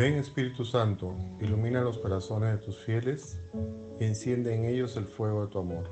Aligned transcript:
Ven 0.00 0.14
Espíritu 0.14 0.64
Santo, 0.64 1.14
ilumina 1.42 1.82
los 1.82 1.98
corazones 1.98 2.52
de 2.52 2.64
tus 2.64 2.78
fieles 2.78 3.38
y 4.00 4.04
enciende 4.04 4.54
en 4.54 4.64
ellos 4.64 4.96
el 4.96 5.04
fuego 5.04 5.44
de 5.44 5.52
tu 5.52 5.58
amor. 5.58 5.90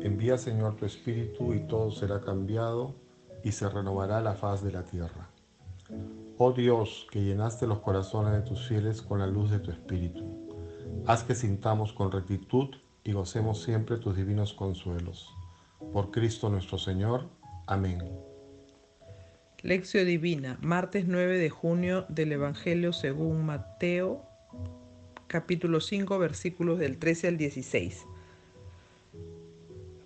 Envía 0.00 0.38
Señor 0.38 0.76
tu 0.76 0.86
Espíritu 0.86 1.52
y 1.52 1.60
todo 1.66 1.90
será 1.90 2.22
cambiado 2.22 2.94
y 3.44 3.52
se 3.52 3.68
renovará 3.68 4.22
la 4.22 4.32
faz 4.32 4.64
de 4.64 4.72
la 4.72 4.84
tierra. 4.84 5.28
Oh 6.38 6.52
Dios, 6.52 7.06
que 7.10 7.22
llenaste 7.22 7.66
los 7.66 7.80
corazones 7.80 8.32
de 8.32 8.48
tus 8.48 8.66
fieles 8.66 9.02
con 9.02 9.18
la 9.18 9.26
luz 9.26 9.50
de 9.50 9.58
tu 9.58 9.70
Espíritu, 9.70 10.24
haz 11.06 11.22
que 11.22 11.34
sintamos 11.34 11.92
con 11.92 12.10
rectitud 12.10 12.70
y 13.04 13.12
gocemos 13.12 13.60
siempre 13.62 13.98
tus 13.98 14.16
divinos 14.16 14.54
consuelos. 14.54 15.28
Por 15.92 16.10
Cristo 16.12 16.48
nuestro 16.48 16.78
Señor. 16.78 17.28
Amén. 17.66 18.31
Lección 19.64 20.06
Divina, 20.06 20.58
martes 20.60 21.06
9 21.06 21.38
de 21.38 21.48
junio 21.48 22.04
del 22.08 22.32
Evangelio 22.32 22.92
según 22.92 23.46
Mateo, 23.46 24.26
capítulo 25.28 25.80
5, 25.80 26.18
versículos 26.18 26.80
del 26.80 26.98
13 26.98 27.28
al 27.28 27.36
16. 27.36 28.04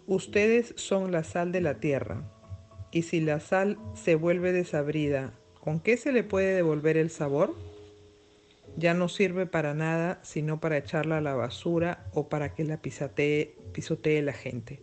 Ustedes 0.07 0.75
son 0.77 1.11
la 1.11 1.25
sal 1.25 1.53
de 1.53 1.63
la 1.63 1.81
tierra, 1.81 2.31
y 2.93 3.05
si 3.05 3.23
la 3.23 3.41
sal 3.41 3.79
se 3.95 4.15
vuelve 4.15 4.53
desabrida, 4.53 5.33
¿con 5.59 5.81
qué 5.81 5.97
se 5.97 6.13
le 6.13 6.23
puede 6.23 6.55
devolver 6.55 6.99
el 6.99 7.09
sabor? 7.09 7.55
Ya 8.77 8.93
no 8.93 9.09
sirve 9.09 9.47
para 9.47 9.73
nada 9.73 10.21
sino 10.23 10.61
para 10.61 10.77
echarla 10.77 11.17
a 11.17 11.23
la 11.23 11.35
basura 11.35 12.11
o 12.13 12.29
para 12.29 12.53
que 12.53 12.65
la 12.65 12.83
pisotee, 12.83 13.57
pisotee 13.73 14.21
la 14.21 14.35
gente. 14.35 14.83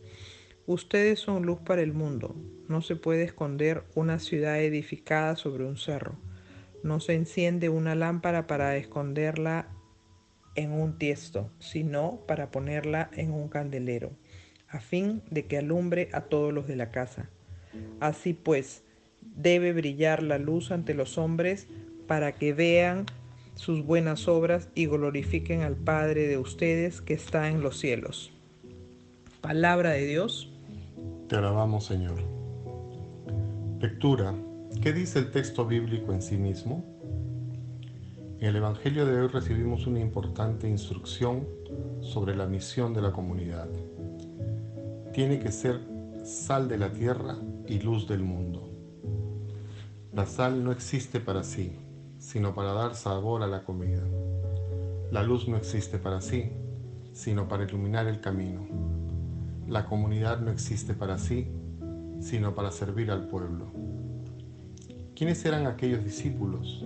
Ustedes 0.65 1.19
son 1.19 1.45
luz 1.45 1.59
para 1.59 1.81
el 1.81 1.91
mundo. 1.91 2.37
No 2.69 2.81
se 2.81 2.95
puede 2.95 3.23
esconder 3.23 3.83
una 3.95 4.17
ciudad 4.19 4.61
edificada 4.61 5.35
sobre 5.35 5.65
un 5.65 5.75
cerro. 5.75 6.15
No 6.83 7.01
se 7.01 7.15
enciende 7.15 7.67
una 7.67 7.95
lámpara 7.95 8.47
para 8.47 8.77
esconderla 8.77 9.67
en 10.55 10.71
un 10.71 10.97
tiesto, 10.97 11.51
sino 11.59 12.21
para 12.27 12.49
ponerla 12.49 13.09
en 13.11 13.31
un 13.31 13.49
candelero, 13.49 14.11
a 14.69 14.79
fin 14.79 15.21
de 15.29 15.47
que 15.47 15.57
alumbre 15.57 16.07
a 16.13 16.21
todos 16.21 16.53
los 16.53 16.65
de 16.65 16.77
la 16.77 16.91
casa. 16.91 17.29
Así 17.99 18.33
pues, 18.33 18.83
debe 19.35 19.73
brillar 19.73 20.23
la 20.23 20.37
luz 20.37 20.71
ante 20.71 20.93
los 20.93 21.17
hombres 21.17 21.67
para 22.07 22.31
que 22.31 22.53
vean 22.53 23.05
sus 23.55 23.83
buenas 23.85 24.29
obras 24.29 24.69
y 24.75 24.85
glorifiquen 24.85 25.61
al 25.61 25.75
Padre 25.75 26.25
de 26.27 26.37
ustedes 26.37 27.01
que 27.01 27.15
está 27.15 27.49
en 27.49 27.61
los 27.61 27.79
cielos. 27.79 28.31
Palabra 29.41 29.89
de 29.89 30.05
Dios 30.05 30.52
te 31.27 31.35
alabamos, 31.37 31.85
Señor. 31.85 32.17
Lectura. 33.79 34.33
¿Qué 34.81 34.91
dice 34.91 35.19
el 35.19 35.31
texto 35.31 35.65
bíblico 35.65 36.11
en 36.11 36.21
sí 36.21 36.37
mismo? 36.37 36.83
En 38.39 38.49
el 38.49 38.55
Evangelio 38.57 39.05
de 39.05 39.21
hoy 39.21 39.27
recibimos 39.27 39.87
una 39.87 39.99
importante 39.99 40.67
instrucción 40.67 41.47
sobre 42.01 42.35
la 42.35 42.45
misión 42.45 42.93
de 42.93 43.01
la 43.01 43.13
comunidad. 43.13 43.69
Tiene 45.13 45.39
que 45.39 45.51
ser 45.51 45.79
sal 46.25 46.67
de 46.67 46.77
la 46.77 46.91
tierra 46.91 47.37
y 47.67 47.79
luz 47.79 48.07
del 48.07 48.23
mundo. 48.23 48.69
La 50.11 50.25
sal 50.25 50.63
no 50.63 50.71
existe 50.71 51.19
para 51.19 51.43
sí, 51.43 51.77
sino 52.17 52.53
para 52.53 52.73
dar 52.73 52.95
sabor 52.95 53.43
a 53.43 53.47
la 53.47 53.63
comida. 53.63 54.03
La 55.11 55.23
luz 55.23 55.47
no 55.47 55.55
existe 55.55 55.99
para 55.99 56.19
sí, 56.21 56.51
sino 57.13 57.47
para 57.47 57.63
iluminar 57.63 58.07
el 58.07 58.19
camino. 58.19 59.02
La 59.73 59.87
comunidad 59.87 60.39
no 60.39 60.51
existe 60.51 60.93
para 60.93 61.17
sí, 61.17 61.47
sino 62.19 62.53
para 62.53 62.69
servir 62.69 63.09
al 63.09 63.25
pueblo. 63.27 63.71
¿Quiénes 65.15 65.43
eran 65.45 65.65
aquellos 65.65 66.03
discípulos? 66.03 66.85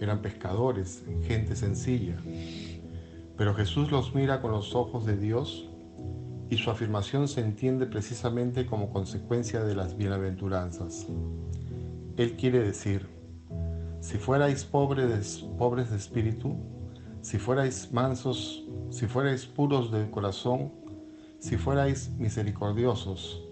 Eran 0.00 0.20
pescadores, 0.20 1.04
gente 1.22 1.54
sencilla. 1.54 2.16
Pero 3.36 3.54
Jesús 3.54 3.92
los 3.92 4.16
mira 4.16 4.42
con 4.42 4.50
los 4.50 4.74
ojos 4.74 5.06
de 5.06 5.16
Dios 5.16 5.68
y 6.50 6.56
su 6.56 6.72
afirmación 6.72 7.28
se 7.28 7.40
entiende 7.40 7.86
precisamente 7.86 8.66
como 8.66 8.90
consecuencia 8.90 9.62
de 9.62 9.76
las 9.76 9.96
bienaventuranzas. 9.96 11.06
Él 12.16 12.34
quiere 12.34 12.64
decir, 12.64 13.06
si 14.00 14.18
fuerais 14.18 14.64
pobres, 14.64 15.46
pobres 15.56 15.92
de 15.92 15.98
espíritu, 15.98 16.56
si 17.20 17.38
fuerais 17.38 17.92
mansos, 17.92 18.64
si 18.90 19.06
fuerais 19.06 19.46
puros 19.46 19.92
de 19.92 20.10
corazón, 20.10 20.81
si 21.42 21.56
fuerais 21.56 22.08
misericordiosos, 22.18 23.42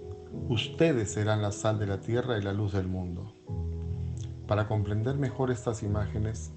ustedes 0.49 1.11
serán 1.11 1.43
la 1.43 1.51
sal 1.51 1.81
de 1.81 1.89
la 1.89 2.01
tierra 2.01 2.39
y 2.39 2.43
la 2.43 2.53
luz 2.53 2.73
del 2.73 2.87
mundo. 2.87 3.35
Para 4.47 4.69
comprender 4.69 5.17
mejor 5.17 5.51
estas 5.51 5.83
imágenes, 5.83 6.53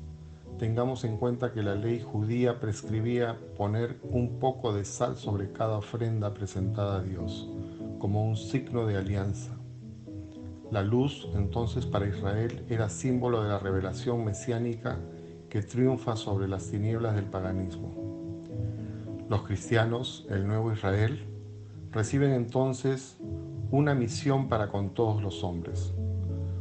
tengamos 0.60 1.04
en 1.06 1.18
cuenta 1.18 1.52
que 1.52 1.64
la 1.64 1.74
ley 1.74 2.02
judía 2.02 2.60
prescribía 2.60 3.40
poner 3.58 4.00
un 4.04 4.38
poco 4.38 4.76
de 4.76 4.86
sal 4.86 5.16
sobre 5.16 5.52
cada 5.52 5.78
ofrenda 5.78 6.36
presentada 6.36 6.98
a 6.98 7.02
Dios, 7.02 7.50
como 7.98 8.24
un 8.24 8.38
signo 8.38 8.86
de 8.86 8.98
alianza. 8.98 9.58
La 10.70 10.84
luz, 10.84 11.28
entonces, 11.34 11.88
para 11.88 12.08
Israel 12.08 12.64
era 12.70 12.90
símbolo 12.90 13.42
de 13.42 13.50
la 13.50 13.58
revelación 13.58 14.24
mesiánica 14.24 15.00
que 15.50 15.64
triunfa 15.64 16.16
sobre 16.16 16.48
las 16.48 16.70
tinieblas 16.70 17.16
del 17.16 17.26
paganismo. 17.26 18.03
Los 19.34 19.48
cristianos, 19.48 20.28
el 20.30 20.46
nuevo 20.46 20.72
Israel, 20.72 21.26
reciben 21.92 22.34
entonces 22.34 23.18
una 23.72 23.96
misión 23.96 24.48
para 24.48 24.70
con 24.70 24.94
todos 24.94 25.24
los 25.24 25.44
hombres. 25.44 25.92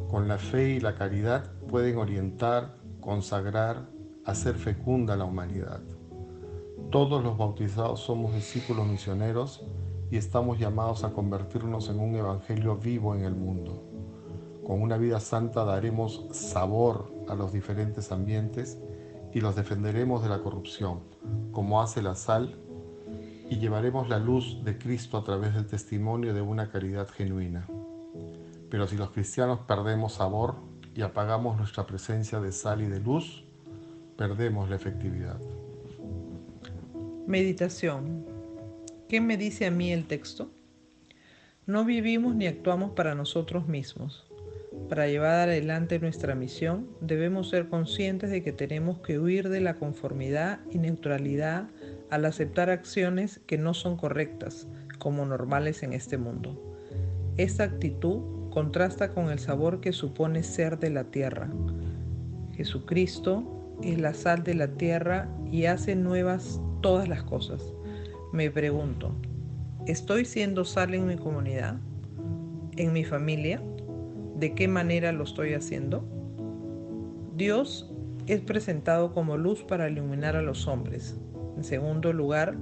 Con 0.08 0.26
la 0.26 0.38
fe 0.38 0.70
y 0.70 0.80
la 0.80 0.94
caridad 0.94 1.52
pueden 1.68 1.98
orientar, 1.98 2.78
consagrar, 2.98 3.90
hacer 4.24 4.54
fecunda 4.54 5.16
la 5.16 5.26
humanidad. 5.26 5.82
Todos 6.90 7.22
los 7.22 7.36
bautizados 7.36 8.00
somos 8.00 8.32
discípulos 8.32 8.86
misioneros 8.86 9.66
y 10.10 10.16
estamos 10.16 10.58
llamados 10.58 11.04
a 11.04 11.12
convertirnos 11.12 11.90
en 11.90 12.00
un 12.00 12.14
evangelio 12.14 12.78
vivo 12.78 13.14
en 13.14 13.26
el 13.26 13.34
mundo. 13.34 13.84
Con 14.66 14.80
una 14.80 14.96
vida 14.96 15.20
santa 15.20 15.66
daremos 15.66 16.24
sabor 16.30 17.12
a 17.28 17.34
los 17.34 17.52
diferentes 17.52 18.10
ambientes 18.12 18.78
y 19.34 19.40
los 19.40 19.56
defenderemos 19.56 20.22
de 20.22 20.28
la 20.28 20.40
corrupción, 20.42 21.00
como 21.52 21.80
hace 21.80 22.02
la 22.02 22.14
sal, 22.14 22.56
y 23.48 23.58
llevaremos 23.58 24.08
la 24.08 24.18
luz 24.18 24.64
de 24.64 24.78
Cristo 24.78 25.18
a 25.18 25.24
través 25.24 25.54
del 25.54 25.66
testimonio 25.66 26.32
de 26.32 26.40
una 26.40 26.70
caridad 26.70 27.08
genuina. 27.08 27.66
Pero 28.70 28.86
si 28.86 28.96
los 28.96 29.10
cristianos 29.10 29.60
perdemos 29.60 30.14
sabor 30.14 30.56
y 30.94 31.02
apagamos 31.02 31.58
nuestra 31.58 31.86
presencia 31.86 32.40
de 32.40 32.52
sal 32.52 32.80
y 32.82 32.86
de 32.86 33.00
luz, 33.00 33.44
perdemos 34.16 34.70
la 34.70 34.76
efectividad. 34.76 35.38
Meditación. 37.26 38.24
¿Qué 39.08 39.20
me 39.20 39.36
dice 39.36 39.66
a 39.66 39.70
mí 39.70 39.92
el 39.92 40.06
texto? 40.06 40.50
No 41.66 41.84
vivimos 41.84 42.34
ni 42.34 42.46
actuamos 42.46 42.92
para 42.92 43.14
nosotros 43.14 43.68
mismos. 43.68 44.24
Para 44.92 45.08
llevar 45.08 45.48
adelante 45.48 45.98
nuestra 46.00 46.34
misión, 46.34 46.86
debemos 47.00 47.48
ser 47.48 47.70
conscientes 47.70 48.28
de 48.28 48.42
que 48.42 48.52
tenemos 48.52 48.98
que 48.98 49.18
huir 49.18 49.48
de 49.48 49.62
la 49.62 49.76
conformidad 49.76 50.60
y 50.70 50.76
neutralidad 50.76 51.70
al 52.10 52.26
aceptar 52.26 52.68
acciones 52.68 53.40
que 53.46 53.56
no 53.56 53.72
son 53.72 53.96
correctas 53.96 54.68
como 54.98 55.24
normales 55.24 55.82
en 55.82 55.94
este 55.94 56.18
mundo. 56.18 56.76
Esta 57.38 57.64
actitud 57.64 58.50
contrasta 58.50 59.14
con 59.14 59.30
el 59.30 59.38
sabor 59.38 59.80
que 59.80 59.94
supone 59.94 60.42
ser 60.42 60.78
de 60.78 60.90
la 60.90 61.04
tierra. 61.04 61.48
Jesucristo 62.54 63.78
es 63.82 63.98
la 63.98 64.12
sal 64.12 64.42
de 64.42 64.56
la 64.56 64.68
tierra 64.74 65.26
y 65.50 65.64
hace 65.64 65.96
nuevas 65.96 66.60
todas 66.82 67.08
las 67.08 67.22
cosas. 67.22 67.62
Me 68.30 68.50
pregunto, 68.50 69.14
¿estoy 69.86 70.26
siendo 70.26 70.66
sal 70.66 70.92
en 70.92 71.06
mi 71.06 71.16
comunidad? 71.16 71.76
¿En 72.76 72.92
mi 72.92 73.04
familia? 73.04 73.62
¿De 74.42 74.56
qué 74.56 74.66
manera 74.66 75.12
lo 75.12 75.22
estoy 75.22 75.54
haciendo? 75.54 76.04
Dios 77.36 77.94
es 78.26 78.40
presentado 78.40 79.14
como 79.14 79.36
luz 79.36 79.62
para 79.62 79.88
iluminar 79.88 80.34
a 80.34 80.42
los 80.42 80.66
hombres. 80.66 81.16
En 81.56 81.62
segundo 81.62 82.12
lugar, 82.12 82.56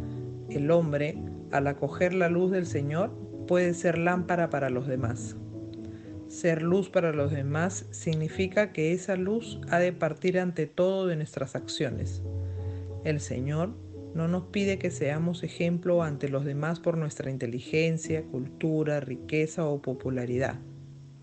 el 0.51 0.71
hombre, 0.73 1.17
al 1.51 1.67
acoger 1.69 2.13
la 2.13 2.29
luz 2.29 2.51
del 2.51 2.67
Señor, 2.67 3.17
puede 3.49 3.73
ser 3.73 3.97
lámpara 3.97 4.51
para 4.51 4.69
los 4.69 4.89
demás. 4.89 5.37
Ser 6.29 6.61
luz 6.61 6.91
para 6.91 7.13
los 7.13 7.31
demás 7.31 7.87
significa 7.93 8.75
que 8.75 8.93
esa 8.93 9.17
luz 9.17 9.59
ha 9.71 9.79
de 9.79 9.95
partir 9.95 10.39
ante 10.39 10.67
todo 10.67 11.07
de 11.07 11.17
nuestras 11.17 11.57
acciones. 11.57 12.23
El 13.05 13.21
Señor 13.21 13.71
no 14.15 14.29
nos 14.29 14.45
pide 14.49 14.79
que 14.79 14.91
seamos 14.91 15.43
ejemplo 15.45 16.03
ante 16.03 16.29
los 16.29 16.45
demás 16.45 16.79
por 16.79 16.99
nuestra 16.99 17.31
inteligencia, 17.31 18.23
cultura, 18.25 19.01
riqueza 19.01 19.65
o 19.65 19.81
popularidad. 19.81 20.61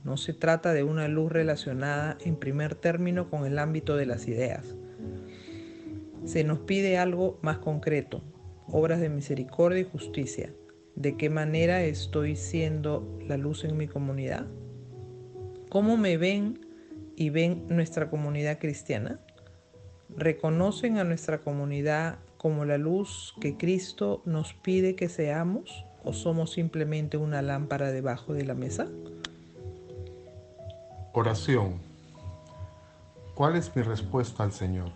No 0.07 0.15
se 0.15 0.33
trata 0.33 0.73
de 0.73 0.83
una 0.83 1.09
luz 1.09 1.29
relacionada 1.33 2.17
en 2.21 2.37
primer 2.37 2.75
término 2.75 3.29
con 3.29 3.45
el 3.45 3.59
ámbito 3.59 3.97
de 3.97 4.05
las 4.05 4.29
ideas. 4.29 4.77
Se 6.23 6.45
nos 6.45 6.59
pide 6.59 6.97
algo 6.97 7.37
más 7.41 7.57
concreto, 7.57 8.23
obras 8.67 9.01
de 9.01 9.09
misericordia 9.09 9.81
y 9.81 9.83
justicia. 9.83 10.53
¿De 10.95 11.17
qué 11.17 11.29
manera 11.29 11.83
estoy 11.83 12.37
siendo 12.37 13.19
la 13.27 13.35
luz 13.35 13.65
en 13.65 13.75
mi 13.75 13.89
comunidad? 13.89 14.47
¿Cómo 15.67 15.97
me 15.97 16.15
ven 16.15 16.65
y 17.17 17.29
ven 17.29 17.65
nuestra 17.67 18.09
comunidad 18.09 18.59
cristiana? 18.59 19.19
reconocen 20.15 20.99
a 20.99 21.03
nuestra 21.03 21.39
comunidad 21.39 22.19
como 22.37 22.63
la 22.63 22.77
luz 22.77 23.35
que 23.41 23.57
Cristo 23.57 24.21
nos 24.25 24.53
pide 24.53 24.95
que 24.95 25.09
seamos 25.09 25.85
o 26.05 26.13
somos 26.13 26.53
simplemente 26.53 27.17
una 27.17 27.41
lámpara 27.41 27.91
debajo 27.91 28.33
de 28.33 28.45
la 28.45 28.53
mesa? 28.53 28.87
Oración. 31.19 31.79
¿Cuál 33.33 33.55
es 33.55 33.75
mi 33.75 33.81
respuesta 33.81 34.43
al 34.43 34.51
Señor? 34.51 34.91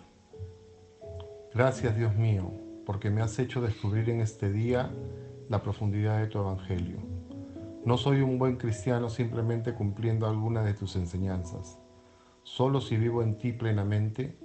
Gracias 1.51 1.97
Dios 1.97 2.15
mío, 2.15 2.51
porque 2.85 3.09
me 3.09 3.23
has 3.23 3.39
hecho 3.39 3.59
descubrir 3.59 4.07
en 4.07 4.21
este 4.21 4.51
día 4.51 4.91
la 5.49 5.63
profundidad 5.63 6.19
de 6.19 6.27
tu 6.27 6.37
Evangelio. 6.37 6.99
No 7.85 7.97
soy 7.97 8.21
un 8.21 8.37
buen 8.37 8.57
cristiano 8.57 9.09
simplemente 9.09 9.73
cumpliendo 9.73 10.27
alguna 10.27 10.61
de 10.61 10.75
tus 10.75 10.95
enseñanzas. 10.95 11.79
Solo 12.43 12.81
si 12.81 12.97
vivo 12.97 13.23
en 13.23 13.39
ti 13.39 13.51
plenamente, 13.51 14.37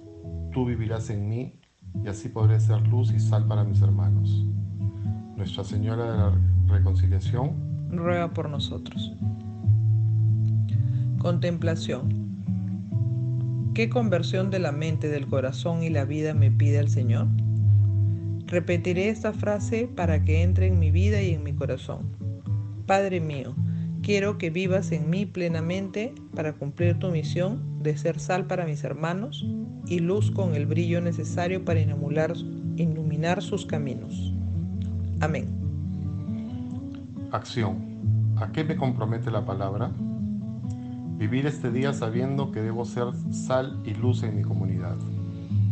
tú 0.51 0.65
vivirás 0.65 1.11
en 1.11 1.29
mí 1.29 1.61
y 2.03 2.07
así 2.07 2.29
podré 2.29 2.59
ser 2.59 2.87
luz 2.87 3.11
y 3.11 3.19
sal 3.19 3.45
para 3.47 3.63
mis 3.63 3.83
hermanos. 3.83 4.47
Nuestra 5.35 5.63
Señora 5.63 6.11
de 6.11 6.17
la 6.17 6.75
Reconciliación, 6.75 7.91
ruega 7.91 8.33
por 8.33 8.49
nosotros. 8.49 9.13
Contemplación. 11.19 12.27
¿Qué 13.73 13.89
conversión 13.89 14.51
de 14.51 14.59
la 14.59 14.71
mente, 14.71 15.09
del 15.09 15.27
corazón 15.27 15.83
y 15.83 15.89
la 15.89 16.05
vida 16.05 16.33
me 16.33 16.51
pide 16.51 16.77
el 16.79 16.89
Señor? 16.89 17.27
Repetiré 18.45 19.09
esta 19.09 19.33
frase 19.33 19.89
para 19.93 20.23
que 20.23 20.43
entre 20.43 20.67
en 20.67 20.79
mi 20.79 20.91
vida 20.91 21.21
y 21.21 21.33
en 21.33 21.43
mi 21.43 21.53
corazón. 21.53 22.15
Padre 22.85 23.19
mío, 23.19 23.55
quiero 24.01 24.37
que 24.37 24.49
vivas 24.51 24.91
en 24.91 25.09
mí 25.09 25.25
plenamente 25.25 26.13
para 26.35 26.53
cumplir 26.53 26.97
tu 26.99 27.09
misión 27.09 27.81
de 27.81 27.97
ser 27.97 28.19
sal 28.19 28.45
para 28.45 28.65
mis 28.65 28.83
hermanos 28.83 29.45
y 29.87 29.99
luz 29.99 30.31
con 30.31 30.55
el 30.55 30.65
brillo 30.65 31.01
necesario 31.01 31.65
para 31.65 31.81
iluminar 31.81 33.41
sus 33.41 33.65
caminos. 33.65 34.33
Amén. 35.19 35.49
Acción. 37.31 37.97
¿A 38.37 38.51
qué 38.51 38.63
me 38.63 38.77
compromete 38.77 39.31
la 39.31 39.43
palabra? 39.43 39.91
Vivir 41.17 41.47
este 41.47 41.71
día 41.71 41.93
sabiendo 41.93 42.51
que 42.51 42.61
debo 42.61 42.85
ser 42.85 43.07
sal 43.31 43.81
y 43.83 43.95
luz 43.95 44.21
en 44.21 44.35
mi 44.35 44.43
comunidad. 44.43 44.95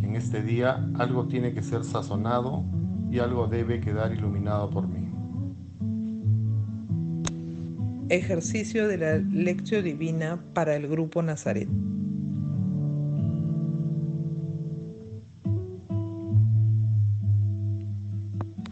En 0.02 0.16
este 0.16 0.42
día 0.42 0.84
algo 0.98 1.28
tiene 1.28 1.54
que 1.54 1.62
ser 1.62 1.84
sazonado 1.84 2.64
y 3.12 3.20
algo 3.20 3.46
debe 3.46 3.80
quedar 3.80 4.12
iluminado 4.12 4.68
por 4.68 4.88
mí. 4.88 5.08
Ejercicio 8.08 8.88
de 8.88 8.98
la 8.98 9.18
lección 9.18 9.84
divina 9.84 10.40
para 10.52 10.74
el 10.74 10.88
grupo 10.88 11.22
Nazaret. 11.22 11.68